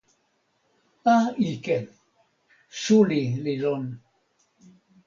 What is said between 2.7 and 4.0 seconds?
suli li lon.